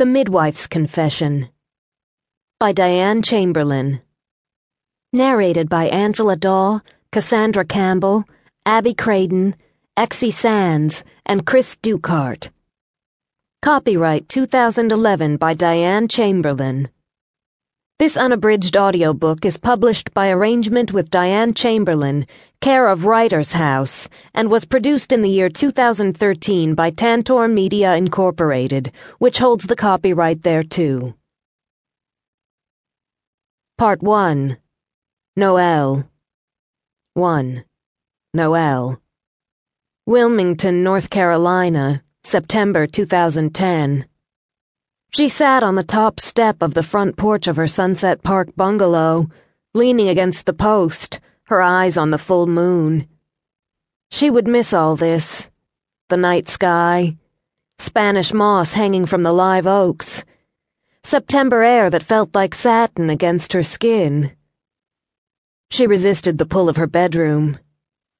[0.00, 1.50] The Midwife's Confession
[2.58, 4.00] by Diane Chamberlain.
[5.12, 6.80] Narrated by Angela Dawe,
[7.12, 8.24] Cassandra Campbell,
[8.64, 9.56] Abby Craden,
[9.98, 12.48] Xe Sands, and Cris Dukehart.
[13.60, 16.88] Copyright 2011 by Diane Chamberlain.
[18.00, 22.26] This unabridged audiobook is published by arrangement with Diane Chamberlain,
[22.62, 28.90] care of Writer's House, and was produced in the year 2013 by Tantor Media Incorporated,
[29.18, 31.14] which holds the copyright thereto.
[33.76, 34.56] Part 1
[35.36, 36.08] Noelle
[37.12, 37.64] 1.
[38.32, 38.98] Noelle.
[40.06, 44.06] Wilmington, North Carolina, September 2010.
[45.12, 49.28] She sat on the top step of the front porch of her Sunset Park bungalow,
[49.74, 53.08] leaning against the post, her eyes on the full moon.
[54.12, 55.50] She would miss all this
[56.10, 57.16] the night sky,
[57.78, 60.24] Spanish moss hanging from the live oaks,
[61.02, 64.32] September air that felt like satin against her skin.
[65.70, 67.58] She resisted the pull of her bedroom,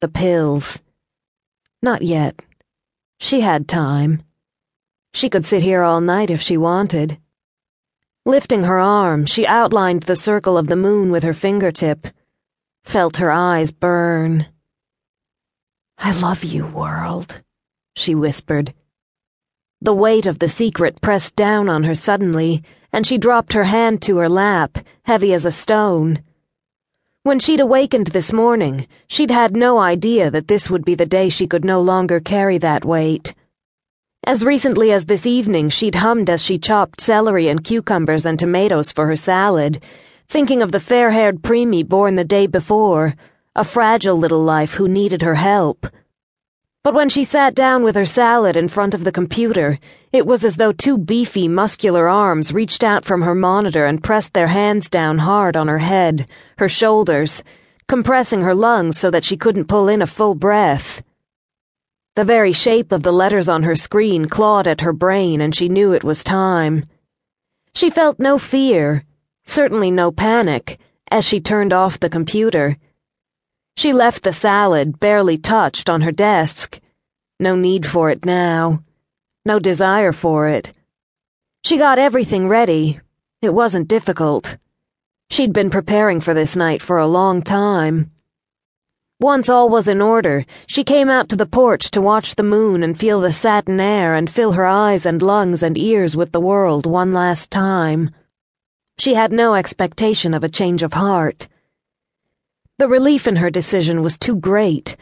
[0.00, 0.80] the pills.
[1.82, 2.40] Not yet.
[3.20, 4.22] She had time.
[5.18, 7.18] She could sit here all night if she wanted.
[8.24, 12.06] Lifting her arm, she outlined the circle of the moon with her fingertip,
[12.84, 14.46] felt her eyes burn.
[15.98, 17.42] I love you, world,
[17.96, 18.72] she whispered.
[19.80, 24.00] The weight of the secret pressed down on her suddenly, and she dropped her hand
[24.02, 26.22] to her lap, heavy as a stone.
[27.24, 31.28] When she'd awakened this morning, she'd had no idea that this would be the day
[31.28, 33.34] she could no longer carry that weight.
[34.28, 38.92] As recently as this evening, she'd hummed as she chopped celery and cucumbers and tomatoes
[38.92, 39.82] for her salad,
[40.28, 43.14] thinking of the fair haired preemie born the day before,
[43.56, 45.86] a fragile little life who needed her help.
[46.84, 49.78] But when she sat down with her salad in front of the computer,
[50.12, 54.34] it was as though two beefy, muscular arms reached out from her monitor and pressed
[54.34, 57.42] their hands down hard on her head, her shoulders,
[57.88, 61.02] compressing her lungs so that she couldn't pull in a full breath.
[62.18, 65.68] The very shape of the letters on her screen clawed at her brain, and she
[65.68, 66.84] knew it was time.
[67.76, 69.04] She felt no fear,
[69.44, 70.80] certainly no panic,
[71.12, 72.76] as she turned off the computer.
[73.76, 76.80] She left the salad, barely touched, on her desk.
[77.38, 78.82] No need for it now.
[79.44, 80.72] No desire for it.
[81.62, 82.98] She got everything ready.
[83.42, 84.56] It wasn't difficult.
[85.30, 88.10] She'd been preparing for this night for a long time.
[89.20, 92.84] Once all was in order, she came out to the porch to watch the moon
[92.84, 96.40] and feel the satin air and fill her eyes and lungs and ears with the
[96.40, 98.10] world one last time.
[98.96, 101.48] She had no expectation of a change of heart.
[102.78, 104.96] The relief in her decision was too great,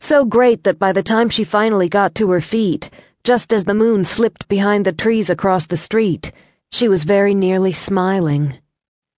[0.00, 2.90] so great that by the time she finally got to her feet,
[3.24, 6.30] just as the moon slipped behind the trees across the street,
[6.72, 8.58] she was very nearly smiling.